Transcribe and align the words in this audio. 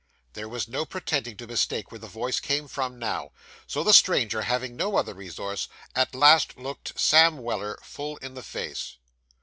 There 0.33 0.49
was 0.49 0.67
no 0.67 0.83
pretending 0.83 1.37
to 1.37 1.45
mistake 1.45 1.91
where 1.91 1.99
the 1.99 2.07
voice 2.07 2.39
came 2.39 2.67
from 2.67 2.97
now, 2.97 3.33
so 3.67 3.83
the 3.83 3.93
stranger, 3.93 4.41
having 4.41 4.75
no 4.75 4.95
other 4.95 5.13
resource, 5.13 5.67
at 5.95 6.15
last 6.15 6.57
looked 6.57 6.99
Sam 6.99 7.37
Weller 7.37 7.77
full 7.83 8.17
in 8.17 8.33
the 8.33 8.41
face. 8.41 8.97